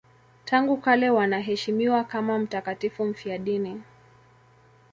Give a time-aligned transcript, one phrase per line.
[0.45, 3.81] Tangu kale wanaheshimiwa kama mtakatifu mfiadini.